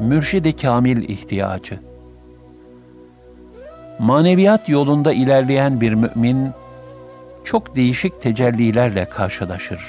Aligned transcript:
Mürşidi 0.00 0.56
Kamil 0.56 1.08
ihtiyacı. 1.08 1.80
Maneviyat 3.98 4.68
yolunda 4.68 5.12
ilerleyen 5.12 5.80
bir 5.80 5.94
mümin 5.94 6.50
çok 7.44 7.76
değişik 7.76 8.20
tecellilerle 8.20 9.04
karşılaşır. 9.04 9.80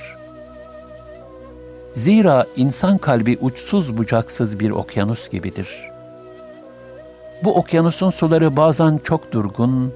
Zira 1.94 2.46
insan 2.56 2.98
kalbi 2.98 3.38
uçsuz 3.42 3.98
bucaksız 3.98 4.60
bir 4.60 4.72
okyanus 4.72 5.30
gibidir. 5.30 5.90
Bu 7.44 7.56
okyanusun 7.56 8.10
suları 8.10 8.58
bazen 8.58 9.00
çok 9.04 9.32
durgun, 9.32 9.94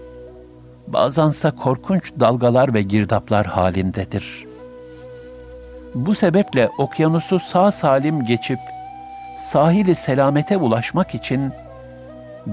bazense 0.88 1.52
korkunç 1.52 2.12
dalgalar 2.20 2.74
ve 2.74 2.82
girdaplar 2.82 3.46
halindedir. 3.46 4.46
Bu 5.96 6.16
sebeple 6.16 6.70
okyanusu 6.78 7.40
sağ 7.40 7.72
salim 7.72 8.26
geçip 8.26 8.60
sahili 9.38 9.96
selamete 9.96 10.58
ulaşmak 10.58 11.16
için 11.16 11.52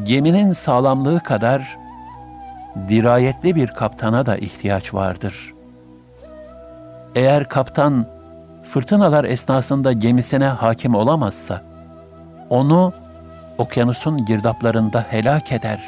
geminin 0.03 0.53
sağlamlığı 0.53 1.21
kadar 1.21 1.79
dirayetli 2.89 3.55
bir 3.55 3.67
kaptana 3.67 4.27
da 4.27 4.37
ihtiyaç 4.37 4.95
vardır. 4.95 5.55
Eğer 7.15 7.49
kaptan 7.49 8.07
fırtınalar 8.63 9.25
esnasında 9.25 9.93
gemisine 9.93 10.47
hakim 10.47 10.95
olamazsa, 10.95 11.63
onu 12.51 12.93
okyanusun 13.59 14.25
girdaplarında 14.25 15.07
helak 15.11 15.53
eder. 15.53 15.81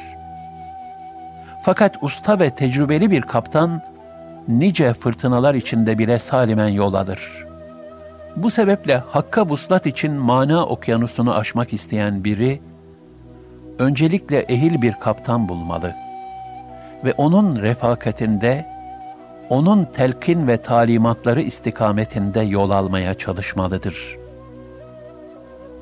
Fakat 1.63 2.03
usta 2.03 2.41
ve 2.41 2.51
tecrübeli 2.51 3.11
bir 3.11 3.23
kaptan, 3.23 3.83
nice 4.48 4.95
fırtınalar 4.95 5.55
içinde 5.55 5.98
bile 5.98 6.19
salimen 6.19 6.69
yol 6.69 6.95
alır.'' 6.95 7.52
Bu 8.36 8.50
sebeple 8.50 9.02
hakka 9.11 9.47
vuslat 9.47 9.86
için 9.86 10.12
mana 10.12 10.66
okyanusunu 10.66 11.34
aşmak 11.34 11.72
isteyen 11.72 12.25
biri, 12.25 12.61
öncelikle 13.78 14.39
ehil 14.39 14.83
bir 14.83 14.92
kaptan 14.92 15.48
bulmalı 15.48 15.94
ve 17.05 17.12
onun 17.16 17.56
refakatinde, 17.56 18.66
onun 19.48 19.84
telkin 19.84 20.48
ve 20.48 20.56
talimatları 20.56 21.42
istikametinde 21.42 22.41
yol 22.41 22.70
almaya 22.70 23.14
çalışmalıdır. 23.14 24.16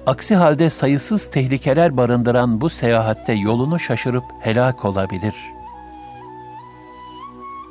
Aksi 0.07 0.37
halde 0.37 0.71
sayısız 0.71 1.31
tehlikeler 1.31 1.97
barındıran 1.97 2.61
bu 2.61 2.69
seyahatte 2.69 3.33
yolunu 3.33 3.79
şaşırıp 3.79 4.25
helak 4.41 4.85
olabilir.'' 4.85 5.60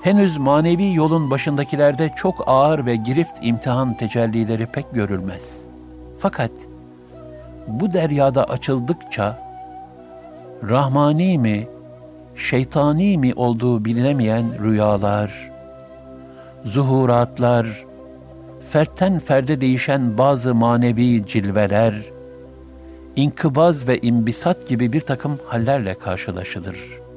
Henüz 0.01 0.37
manevi 0.37 0.93
yolun 0.93 1.31
başındakilerde 1.31 2.11
çok 2.15 2.43
ağır 2.47 2.85
ve 2.85 2.95
girift 2.95 3.33
imtihan 3.41 3.93
tecellileri 3.93 4.65
pek 4.65 4.93
görülmez. 4.93 5.63
Fakat 6.19 6.51
bu 7.67 7.93
deryada 7.93 8.43
açıldıkça 8.43 9.39
rahmani 10.69 11.37
mi, 11.37 11.67
şeytani 12.35 13.17
mi 13.17 13.33
olduğu 13.35 13.85
bilinemeyen 13.85 14.45
rüyalar, 14.63 15.51
zuhuratlar, 16.63 17.85
fertten 18.69 19.19
ferde 19.19 19.61
değişen 19.61 20.17
bazı 20.17 20.55
manevi 20.55 21.27
cilveler, 21.27 21.95
inkıbaz 23.15 23.87
ve 23.87 23.97
imbisat 23.97 24.67
gibi 24.67 24.93
bir 24.93 25.01
takım 25.01 25.39
hallerle 25.47 25.93
karşılaşılır.'' 25.93 27.08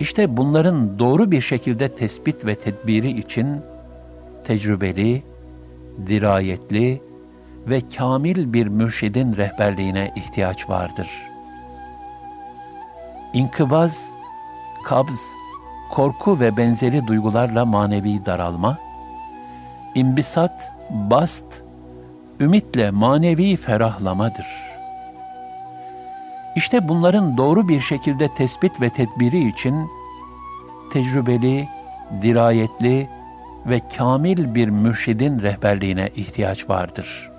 İşte 0.00 0.36
bunların 0.36 0.98
doğru 0.98 1.30
bir 1.30 1.40
şekilde 1.40 1.88
tespit 1.88 2.46
ve 2.46 2.54
tedbiri 2.54 3.18
için 3.18 3.60
tecrübeli, 4.44 5.22
dirayetli 6.06 7.02
ve 7.66 7.82
kamil 7.96 8.52
bir 8.52 8.66
mürşidin 8.66 9.36
rehberliğine 9.36 10.12
ihtiyaç 10.16 10.70
vardır. 10.70 11.08
İnkıbaz, 13.32 14.10
kabz, 14.84 15.20
korku 15.90 16.40
ve 16.40 16.56
benzeri 16.56 17.06
duygularla 17.06 17.64
manevi 17.64 18.26
daralma, 18.26 18.78
imbisat, 19.94 20.72
bast, 20.90 21.62
ümitle 22.40 22.90
manevi 22.90 23.56
ferahlamadır.'' 23.56 24.65
İşte 26.56 26.88
bunların 26.88 27.36
doğru 27.36 27.68
bir 27.68 27.80
şekilde 27.80 28.28
tespit 28.28 28.80
ve 28.80 28.90
tedbiri 28.90 29.48
için 29.48 29.90
tecrübeli, 30.92 31.68
dirayetli 32.22 33.08
ve 33.66 33.80
kamil 33.96 34.54
bir 34.54 34.68
mürşidin 34.68 35.40
rehberliğine 35.40 36.10
ihtiyaç 36.16 36.68
vardır. 36.68 37.30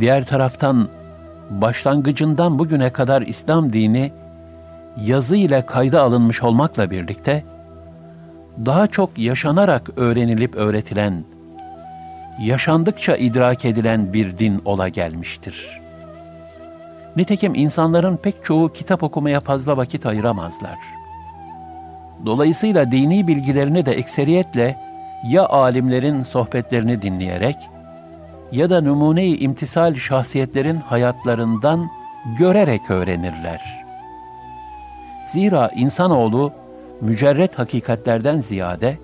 Diğer 0.00 0.26
taraftan 0.26 0.88
başlangıcından 1.50 2.58
bugüne 2.58 2.90
kadar 2.90 3.22
İslam 3.22 3.72
dini 3.72 4.12
yazı 5.04 5.36
ile 5.36 5.66
kayda 5.66 6.02
alınmış 6.02 6.42
olmakla 6.42 6.90
birlikte 6.90 7.44
daha 8.66 8.86
çok 8.86 9.18
yaşanarak 9.18 9.90
öğrenilip 9.96 10.54
öğretilen, 10.54 11.24
yaşandıkça 12.42 13.16
idrak 13.16 13.64
edilen 13.64 14.12
bir 14.12 14.38
din 14.38 14.62
ola 14.64 14.88
gelmiştir.'' 14.88 15.89
Nitekim 17.16 17.54
insanların 17.54 18.16
pek 18.16 18.44
çoğu 18.44 18.72
kitap 18.72 19.02
okumaya 19.02 19.40
fazla 19.40 19.76
vakit 19.76 20.06
ayıramazlar. 20.06 20.78
Dolayısıyla 22.26 22.92
dini 22.92 23.26
bilgilerini 23.26 23.86
de 23.86 23.92
ekseriyetle 23.92 24.76
ya 25.24 25.46
alimlerin 25.46 26.22
sohbetlerini 26.22 27.02
dinleyerek 27.02 27.56
ya 28.52 28.70
da 28.70 28.80
numune-i 28.80 29.36
imtisal 29.36 29.94
şahsiyetlerin 29.94 30.76
hayatlarından 30.76 31.90
görerek 32.38 32.90
öğrenirler. 32.90 33.84
Zira 35.32 35.70
insanoğlu 35.76 36.52
mücerret 37.00 37.58
hakikatlerden 37.58 38.40
ziyade 38.40 38.98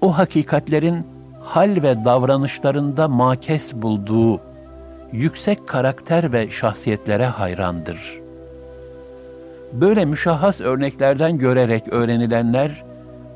o 0.00 0.18
hakikatlerin 0.18 1.06
hal 1.42 1.82
ve 1.82 2.04
davranışlarında 2.04 3.08
makes 3.08 3.74
bulduğu 3.74 4.40
yüksek 5.14 5.66
karakter 5.66 6.32
ve 6.32 6.50
şahsiyetlere 6.50 7.26
hayrandır. 7.26 8.20
Böyle 9.72 10.04
müşahhas 10.04 10.60
örneklerden 10.60 11.38
görerek 11.38 11.88
öğrenilenler, 11.88 12.84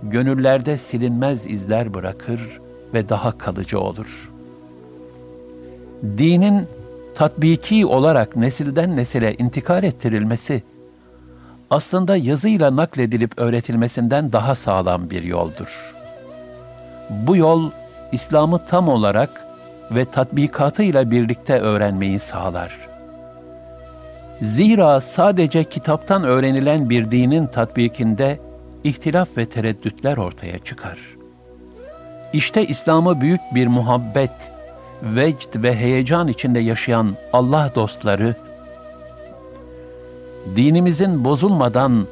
gönüllerde 0.02 0.76
silinmez 0.76 1.46
izler 1.46 1.94
bırakır 1.94 2.60
ve 2.94 3.08
daha 3.08 3.38
kalıcı 3.38 3.80
olur. 3.80 4.30
Dinin 6.02 6.66
tatbiki 7.14 7.86
olarak 7.86 8.36
nesilden 8.36 8.96
nesile 8.96 9.34
intikal 9.34 9.84
ettirilmesi, 9.84 10.62
aslında 11.70 12.16
yazıyla 12.16 12.76
nakledilip 12.76 13.32
öğretilmesinden 13.36 14.32
daha 14.32 14.54
sağlam 14.54 15.10
bir 15.10 15.22
yoldur. 15.22 15.94
Bu 17.10 17.36
yol, 17.36 17.70
İslam'ı 18.12 18.60
tam 18.66 18.88
olarak 18.88 19.47
ve 19.90 20.04
tatbikatıyla 20.04 21.10
birlikte 21.10 21.60
öğrenmeyi 21.60 22.18
sağlar. 22.18 22.78
Zira 24.42 25.00
sadece 25.00 25.64
kitaptan 25.64 26.24
öğrenilen 26.24 26.90
bir 26.90 27.10
dinin 27.10 27.46
tatbikinde 27.46 28.40
ihtilaf 28.84 29.28
ve 29.36 29.48
tereddütler 29.48 30.16
ortaya 30.16 30.58
çıkar. 30.58 30.98
İşte 32.32 32.66
İslam'ı 32.66 33.20
büyük 33.20 33.40
bir 33.54 33.66
muhabbet, 33.66 34.30
vecd 35.02 35.62
ve 35.62 35.76
heyecan 35.76 36.28
içinde 36.28 36.60
yaşayan 36.60 37.16
Allah 37.32 37.70
dostları, 37.74 38.34
dinimizin 40.56 41.24
bozulmadan 41.24 42.06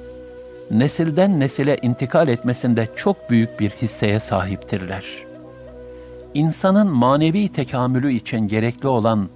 nesilden 0.70 1.40
nesile 1.40 1.76
intikal 1.82 2.28
etmesinde 2.28 2.88
çok 2.96 3.30
büyük 3.30 3.60
bir 3.60 3.70
hisseye 3.70 4.18
sahiptirler.'' 4.20 5.35
İnsanın 6.36 6.86
manevi 6.88 7.48
tekamülü 7.48 8.12
için 8.12 8.48
gerekli 8.48 8.88
olan 8.88 9.28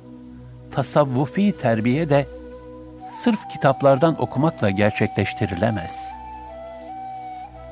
tasavvufi 0.71 1.53
terbiye 1.53 2.11
de 2.11 2.27
sırf 3.13 3.49
kitaplardan 3.53 4.23
okumakla 4.23 4.71
gerçekleştirilemez. 4.71 6.13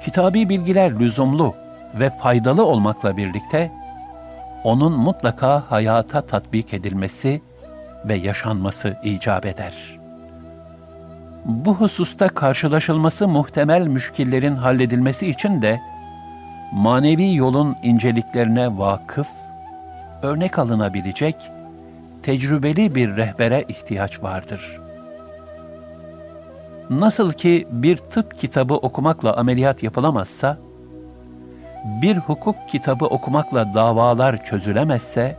Kitabi 0.05 0.49
bilgiler 0.49 1.01
lüzumlu 1.01 1.55
ve 1.95 2.11
faydalı 2.11 2.65
olmakla 2.65 3.17
birlikte 3.17 3.73
onun 4.65 4.93
mutlaka 4.93 5.65
hayata 5.69 6.21
tatbik 6.21 6.75
edilmesi 6.75 7.43
ve 8.05 8.15
yaşanması 8.15 8.97
icap 9.05 9.47
eder. 9.47 9.99
Bu 11.45 11.75
hususta 11.75 12.29
karşılaşılması 12.29 13.29
muhtemel 13.29 13.87
müşkillerin 13.87 14.57
halledilmesi 14.57 15.27
için 15.27 15.63
de 15.63 15.81
manevi 16.73 17.35
yolun 17.35 17.77
inceliklerine 17.83 18.79
vakıf, 18.79 19.29
örnek 20.23 20.59
alınabilecek 20.59 21.37
tecrübeli 22.23 22.95
bir 22.95 23.17
rehbere 23.17 23.65
ihtiyaç 23.69 24.23
vardır. 24.23 24.81
Nasıl 26.91 27.33
ki 27.33 27.69
bir 27.71 27.97
tıp 27.97 28.39
kitabı 28.39 28.75
okumakla 28.75 29.37
ameliyat 29.37 29.83
yapılamazsa, 29.83 30.59
bir 32.03 32.17
hukuk 32.17 32.57
kitabı 32.69 33.07
okumakla 33.07 33.75
davalar 33.75 34.45
çözülemezse, 34.45 35.37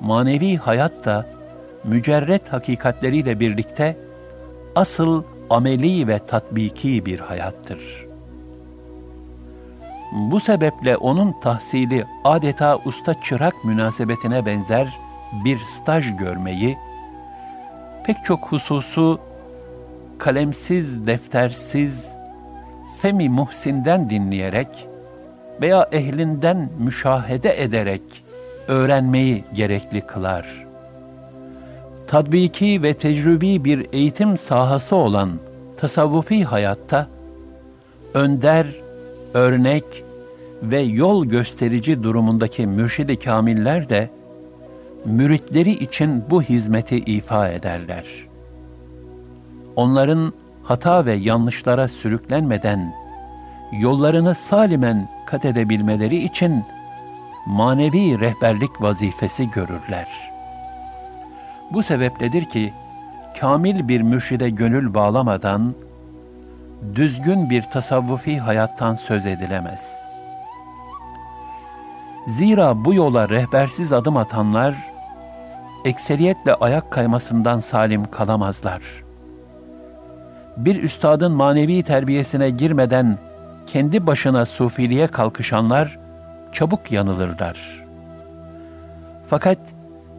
manevi 0.00 0.56
hayat 0.56 1.04
da 1.04 1.26
mücerret 1.84 2.52
hakikatleriyle 2.52 3.40
birlikte 3.40 3.96
asıl 4.76 5.22
ameli 5.50 6.08
ve 6.08 6.18
tatbiki 6.18 7.06
bir 7.06 7.20
hayattır. 7.20 8.03
Bu 10.14 10.40
sebeple 10.40 10.96
onun 10.96 11.32
tahsili 11.40 12.04
adeta 12.24 12.78
usta 12.84 13.14
çırak 13.22 13.64
münasebetine 13.64 14.46
benzer 14.46 14.98
bir 15.44 15.58
staj 15.58 16.16
görmeyi, 16.16 16.78
pek 18.06 18.16
çok 18.24 18.40
hususu 18.46 19.20
kalemsiz, 20.18 21.06
deftersiz, 21.06 22.16
Femi 23.02 23.28
Muhsin'den 23.28 24.10
dinleyerek 24.10 24.88
veya 25.60 25.88
ehlinden 25.92 26.68
müşahede 26.78 27.62
ederek 27.62 28.02
öğrenmeyi 28.68 29.44
gerekli 29.54 30.00
kılar. 30.00 30.66
Tadbiki 32.06 32.82
ve 32.82 32.94
tecrübi 32.94 33.64
bir 33.64 33.86
eğitim 33.92 34.36
sahası 34.36 34.96
olan 34.96 35.30
tasavvufi 35.76 36.44
hayatta 36.44 37.06
önder, 38.14 38.66
örnek 39.34 40.03
ve 40.70 40.80
yol 40.80 41.26
gösterici 41.26 42.02
durumundaki 42.02 42.66
mürşidi 42.66 43.18
kamiller 43.18 43.88
de 43.88 44.10
müritleri 45.04 45.70
için 45.70 46.24
bu 46.30 46.42
hizmeti 46.42 46.96
ifa 46.98 47.48
ederler. 47.48 48.04
Onların 49.76 50.32
hata 50.62 51.06
ve 51.06 51.14
yanlışlara 51.14 51.88
sürüklenmeden 51.88 52.94
yollarını 53.80 54.34
salimen 54.34 55.08
kat 55.26 55.44
edebilmeleri 55.44 56.16
için 56.16 56.64
manevi 57.46 58.20
rehberlik 58.20 58.82
vazifesi 58.82 59.50
görürler. 59.50 60.08
Bu 61.72 61.82
sebepledir 61.82 62.44
ki 62.44 62.72
kamil 63.40 63.88
bir 63.88 64.00
mürşide 64.00 64.50
gönül 64.50 64.94
bağlamadan 64.94 65.74
düzgün 66.94 67.50
bir 67.50 67.62
tasavvufi 67.62 68.38
hayattan 68.38 68.94
söz 68.94 69.26
edilemez. 69.26 70.03
Zira 72.26 72.84
bu 72.84 72.94
yola 72.94 73.28
rehbersiz 73.28 73.92
adım 73.92 74.16
atanlar 74.16 74.74
ekseriyetle 75.84 76.54
ayak 76.54 76.90
kaymasından 76.90 77.58
salim 77.58 78.04
kalamazlar. 78.04 78.82
Bir 80.56 80.82
üstadın 80.82 81.32
manevi 81.32 81.82
terbiyesine 81.82 82.50
girmeden 82.50 83.18
kendi 83.66 84.06
başına 84.06 84.46
sufiliğe 84.46 85.06
kalkışanlar 85.06 85.98
çabuk 86.52 86.92
yanılırlar. 86.92 87.84
Fakat 89.28 89.58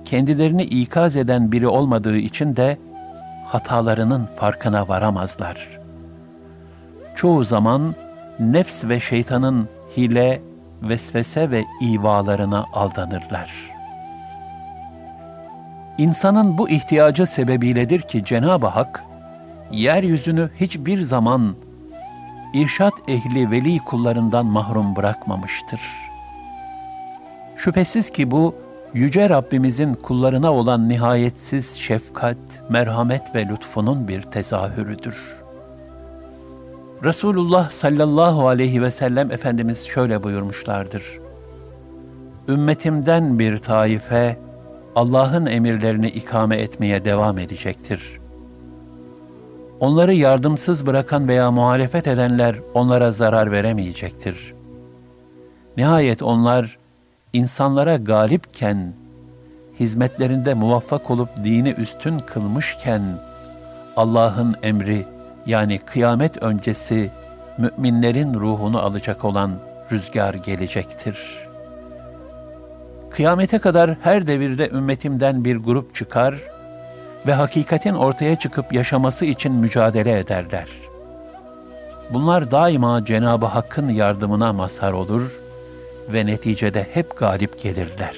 kendilerini 0.05 0.63
ikaz 0.63 1.17
eden 1.17 1.51
biri 1.51 1.67
olmadığı 1.67 2.17
için 2.17 2.55
de 2.55 2.77
hatalarının 3.47 4.27
farkına 4.35 4.87
varamazlar. 4.87 5.79
Çoğu 7.15 7.45
zaman 7.45 7.95
nefs 8.39 8.85
ve 8.85 8.99
şeytanın 8.99 9.69
hile, 9.97 10.41
vesvese 10.81 11.51
ve 11.51 11.65
ivalarına 11.81 12.65
aldanırlar.'' 12.73 13.75
İnsanın 15.97 16.57
bu 16.57 16.69
ihtiyacı 16.69 17.25
sebebiyledir 17.25 18.01
ki 18.01 18.25
Cenab-ı 18.25 18.67
Hak, 18.67 19.03
yeryüzünü 19.71 20.49
hiçbir 20.59 21.01
zaman 21.01 21.55
irşat 22.53 22.93
ehli 23.07 23.51
veli 23.51 23.79
kullarından 23.79 24.45
mahrum 24.45 24.95
bırakmamıştır. 24.95 25.79
Şüphesiz 27.55 28.09
ki 28.09 28.31
bu, 28.31 28.55
Yüce 28.93 29.29
Rabbimizin 29.29 29.93
kullarına 29.93 30.53
olan 30.53 30.89
nihayetsiz 30.89 31.77
şefkat, 31.77 32.37
merhamet 32.69 33.35
ve 33.35 33.47
lütfunun 33.47 34.07
bir 34.07 34.21
tezahürüdür. 34.21 35.44
Resulullah 37.03 37.69
sallallahu 37.69 38.47
aleyhi 38.47 38.81
ve 38.81 38.91
sellem 38.91 39.31
Efendimiz 39.31 39.85
şöyle 39.85 40.23
buyurmuşlardır. 40.23 41.03
Ümmetimden 42.47 43.39
bir 43.39 43.57
taife, 43.57 44.37
Allah'ın 44.95 45.45
emirlerini 45.45 46.07
ikame 46.07 46.57
etmeye 46.57 47.05
devam 47.05 47.37
edecektir. 47.39 48.19
Onları 49.79 50.13
yardımsız 50.13 50.85
bırakan 50.85 51.27
veya 51.27 51.51
muhalefet 51.51 52.07
edenler 52.07 52.55
onlara 52.73 53.11
zarar 53.11 53.51
veremeyecektir. 53.51 54.53
Nihayet 55.77 56.23
onlar 56.23 56.77
insanlara 57.33 57.95
galipken, 57.95 58.93
hizmetlerinde 59.79 60.53
muvaffak 60.53 61.11
olup 61.11 61.29
dini 61.43 61.69
üstün 61.69 62.19
kılmışken, 62.19 63.01
Allah'ın 63.95 64.55
emri 64.63 65.14
yani 65.45 65.79
kıyamet 65.79 66.43
öncesi 66.43 67.11
müminlerin 67.57 68.33
ruhunu 68.33 68.79
alacak 68.79 69.25
olan 69.25 69.51
rüzgar 69.91 70.33
gelecektir.'' 70.33 71.45
Kıyamete 73.15 73.59
kadar 73.59 73.95
her 74.01 74.27
devirde 74.27 74.69
ümmetimden 74.69 75.45
bir 75.45 75.55
grup 75.55 75.95
çıkar 75.95 76.35
ve 77.27 77.33
hakikatin 77.33 77.93
ortaya 77.93 78.35
çıkıp 78.35 78.73
yaşaması 78.73 79.25
için 79.25 79.53
mücadele 79.53 80.19
ederler. 80.19 80.67
Bunlar 82.13 82.51
daima 82.51 83.05
Cenab-ı 83.05 83.45
Hakk'ın 83.45 83.89
yardımına 83.89 84.53
mazhar 84.53 84.91
olur 84.91 85.41
ve 86.13 86.25
neticede 86.25 86.87
hep 86.93 87.17
galip 87.17 87.61
gelirler. 87.61 88.15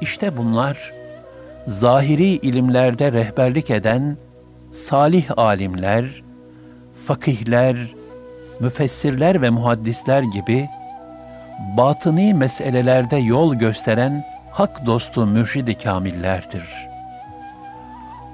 İşte 0.00 0.36
bunlar 0.36 0.92
zahiri 1.66 2.24
ilimlerde 2.26 3.12
rehberlik 3.12 3.70
eden 3.70 4.16
salih 4.70 5.38
alimler, 5.38 6.22
fakihler, 7.06 7.76
müfessirler 8.60 9.42
ve 9.42 9.50
muhaddisler 9.50 10.22
gibi 10.22 10.68
batıni 11.76 12.34
meselelerde 12.34 13.16
yol 13.16 13.54
gösteren 13.54 14.24
hak 14.50 14.86
dostu 14.86 15.26
mürşidi 15.26 15.74
kamillerdir. 15.74 16.88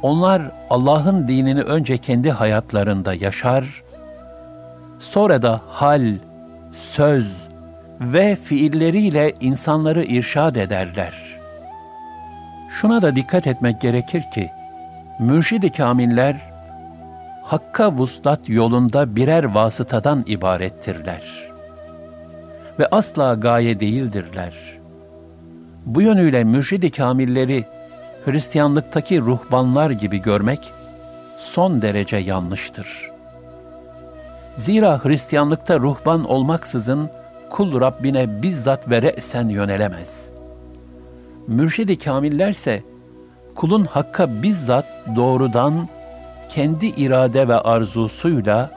Onlar 0.03 0.43
Allah'ın 0.71 1.29
dinini 1.29 1.61
önce 1.61 1.99
kendi 1.99 2.31
hayatlarında 2.31 3.15
yaşar, 3.15 3.83
sonra 4.99 5.43
da 5.43 5.61
hal, 5.69 6.15
söz 6.73 7.49
ve 8.01 8.37
fiilleriyle 8.37 9.35
insanları 9.41 10.05
irşad 10.05 10.57
ederler. 10.57 11.39
Şuna 12.71 13.03
da 13.03 13.17
dikkat 13.17 13.47
etmek 13.47 13.81
gerekir 13.81 14.23
ki, 14.35 14.51
mürşidi 15.21 15.73
kamiller, 15.73 16.37
Hakka 17.43 17.93
vuslat 17.93 18.49
yolunda 18.49 19.17
birer 19.17 19.45
vasıtadan 19.45 20.25
ibarettirler.'' 20.27 21.47
ve 22.79 22.87
asla 22.87 23.35
gaye 23.35 23.81
değildirler. 23.81 24.55
Bu 25.87 26.03
yönüyle 26.03 26.45
mürşidi 26.45 26.91
kamilleri 26.91 27.65
Hristiyanlıktaki 28.25 29.21
ruhbanlar 29.21 29.91
gibi 29.91 30.23
görmek 30.23 30.73
son 31.39 31.83
derece 31.83 32.17
yanlıştır. 32.17 33.11
Zira 34.57 35.05
Hristiyanlıkta 35.05 35.79
ruhban 35.79 36.25
olmaksızın 36.25 37.11
kul 37.51 37.81
Rabbine 37.81 38.43
bizzat 38.43 38.91
ve 38.91 39.03
re'sen 39.03 39.49
yönelemez. 39.49 40.31
Mürşidi 41.47 41.99
kamillerse 41.99 42.83
kulun 43.57 43.85
hakka 43.85 44.43
bizzat 44.43 44.87
doğrudan 45.17 45.89
kendi 46.49 46.87
irade 46.87 47.49
ve 47.49 47.55
arzusuyla 47.61 48.71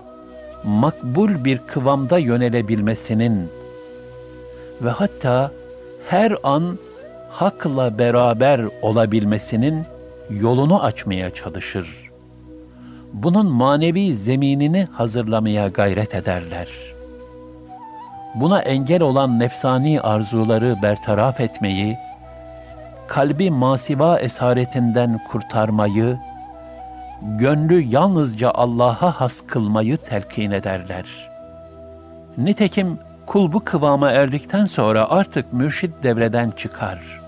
makbul 0.63 1.43
bir 1.45 1.57
kıvamda 1.57 2.17
yönelebilmesinin 2.17 3.49
ve 4.81 4.89
hatta 4.89 5.51
her 6.09 6.35
an 6.43 6.77
hakla 7.29 7.99
beraber 7.99 8.61
olabilmesinin 8.81 9.83
yolunu 10.29 10.83
açmaya 10.83 11.29
çalışır. 11.29 12.11
Bunun 13.13 13.51
manevi 13.51 14.15
zeminini 14.15 14.87
hazırlamaya 14.91 15.67
gayret 15.67 16.15
ederler. 16.15 16.67
Buna 18.35 18.61
engel 18.61 19.01
olan 19.01 19.39
nefsani 19.39 20.01
arzuları 20.01 20.75
bertaraf 20.83 21.39
etmeyi, 21.39 21.97
kalbi 23.09 23.51
masiva 23.51 24.19
esaretinden 24.19 25.19
kurtarmayı, 25.31 26.17
gönlü 27.21 27.81
yalnızca 27.81 28.51
Allah'a 28.51 29.21
has 29.21 29.41
kılmayı 29.41 29.97
telkin 29.97 30.51
ederler. 30.51 31.29
Nitekim 32.37 32.99
kul 33.25 33.51
bu 33.51 33.59
kıvama 33.59 34.11
erdikten 34.11 34.65
sonra 34.65 35.09
artık 35.09 35.53
mürşit 35.53 36.03
devreden 36.03 36.51
çıkar. 36.51 37.21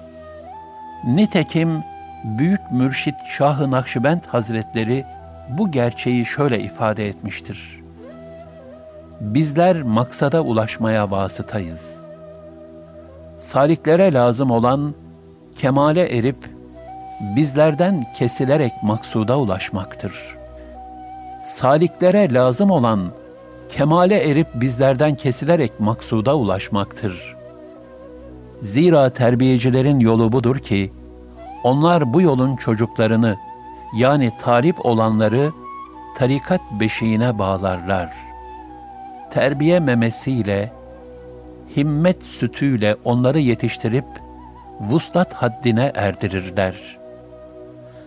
Nitekim 1.04 1.84
büyük 2.24 2.72
mürşit 2.72 3.16
Şah-ı 3.28 3.72
Nakşibend 3.72 4.24
Hazretleri 4.24 5.06
bu 5.50 5.72
gerçeği 5.72 6.26
şöyle 6.26 6.60
ifade 6.60 7.08
etmiştir. 7.08 7.82
Bizler 9.22 9.82
maksada 9.82 10.42
ulaşmaya 10.42 11.12
vasıtayız. 11.12 12.02
Saliklere 13.38 14.14
lazım 14.14 14.52
olan 14.52 14.94
kemale 15.56 16.18
erip 16.18 16.38
bizlerden 17.36 18.06
kesilerek 18.16 18.84
maksuda 18.84 19.40
ulaşmaktır. 19.40 20.36
Saliklere 21.46 22.34
lazım 22.34 22.72
olan 22.72 23.12
kemale 23.70 24.30
erip 24.30 24.48
bizlerden 24.56 25.16
kesilerek 25.16 25.80
maksuda 25.80 26.38
ulaşmaktır. 26.38 27.36
Zira 28.62 29.10
terbiyecilerin 29.10 30.00
yolu 30.00 30.32
budur 30.32 30.60
ki, 30.60 30.92
onlar 31.64 32.14
bu 32.14 32.22
yolun 32.22 32.56
çocuklarını, 32.56 33.38
yani 33.96 34.32
talip 34.42 34.86
olanları 34.86 35.52
tarikat 36.18 36.62
beşiğine 36.80 37.40
bağlarlar. 37.40 38.10
Terbiye 39.32 39.80
memesiyle, 39.80 40.72
himmet 41.76 42.24
sütüyle 42.24 42.96
onları 43.04 43.40
yetiştirip, 43.40 44.06
vuslat 44.90 45.34
haddine 45.34 45.92
erdirirler. 45.96 46.98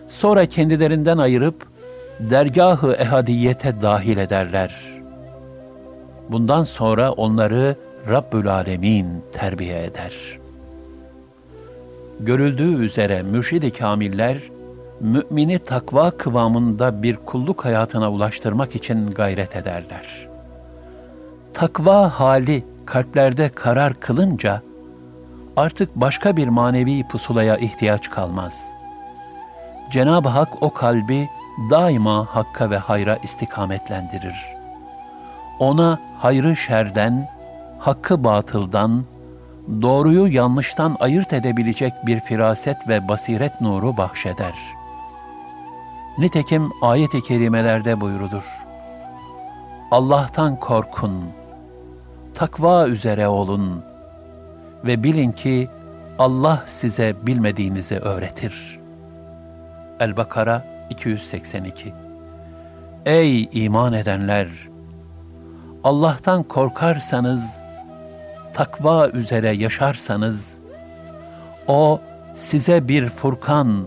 Sonra 0.07 0.45
kendilerinden 0.45 1.17
ayırıp, 1.17 1.67
dergahı 2.19 2.93
ehadiyete 2.93 3.81
dahil 3.81 4.17
ederler.'' 4.17 4.95
Bundan 6.29 6.63
sonra 6.63 7.11
onları 7.11 7.75
Rabbül 8.09 8.47
Alemin 8.47 9.23
terbiye 9.31 9.83
eder. 9.83 10.13
Görüldüğü 12.19 12.85
üzere 12.85 13.21
mürşid-i 13.21 13.71
kamiller, 13.71 14.37
mümini 14.99 15.59
takva 15.59 16.11
kıvamında 16.11 17.03
bir 17.03 17.15
kulluk 17.15 17.65
hayatına 17.65 18.11
ulaştırmak 18.11 18.75
için 18.75 19.11
gayret 19.11 19.55
ederler. 19.55 20.27
Takva 21.53 22.09
hali 22.09 22.63
kalplerde 22.85 23.49
karar 23.49 23.93
kılınca, 23.93 24.61
artık 25.57 25.95
başka 25.95 26.37
bir 26.37 26.47
manevi 26.47 27.07
pusulaya 27.07 27.57
ihtiyaç 27.57 28.09
kalmaz. 28.09 28.73
Cenab-ı 29.91 30.29
Hak 30.29 30.63
o 30.63 30.73
kalbi 30.73 31.29
daima 31.71 32.25
hakka 32.25 32.69
ve 32.69 32.77
hayra 32.77 33.15
istikametlendirir.'' 33.15 34.55
ona 35.59 35.99
hayrı 36.19 36.55
şerden, 36.55 37.29
hakkı 37.79 38.23
batıldan, 38.23 39.03
doğruyu 39.81 40.27
yanlıştan 40.27 40.97
ayırt 40.99 41.33
edebilecek 41.33 41.93
bir 42.05 42.19
firaset 42.19 42.87
ve 42.87 43.07
basiret 43.07 43.61
nuru 43.61 43.97
bahşeder. 43.97 44.53
Nitekim 46.17 46.71
ayet-i 46.81 47.23
kerimelerde 47.23 48.01
buyurulur. 48.01 48.65
Allah'tan 49.91 50.59
korkun, 50.59 51.23
takva 52.33 52.87
üzere 52.87 53.27
olun 53.27 53.83
ve 54.85 55.03
bilin 55.03 55.31
ki 55.31 55.69
Allah 56.19 56.63
size 56.65 57.15
bilmediğinizi 57.21 57.97
öğretir. 57.97 58.79
El-Bakara 59.99 60.63
282 60.89 61.93
Ey 63.05 63.49
iman 63.51 63.93
edenler! 63.93 64.47
Allah'tan 65.83 66.43
korkarsanız, 66.43 67.63
takva 68.53 69.09
üzere 69.09 69.55
yaşarsanız, 69.55 70.59
O 71.67 72.01
size 72.35 72.87
bir 72.87 73.09
furkan, 73.09 73.85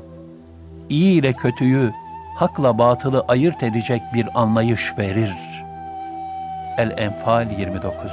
iyi 0.88 1.20
ile 1.20 1.32
kötüyü, 1.32 1.92
hakla 2.36 2.78
batılı 2.78 3.24
ayırt 3.28 3.62
edecek 3.62 4.02
bir 4.14 4.40
anlayış 4.40 4.98
verir. 4.98 5.34
El-Enfal 6.78 7.58
29 7.58 8.12